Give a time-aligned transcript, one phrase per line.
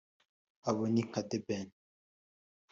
[0.69, 1.67] abo ni nka The Ben